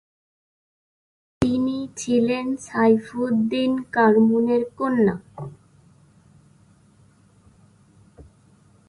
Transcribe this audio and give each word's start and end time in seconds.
তিনি 1.41 1.77
ছিলেন 1.97 2.45
সাইফুদ্দিন 2.67 3.71
কারমুনের 3.91 4.63
কন্যা। 4.77 5.15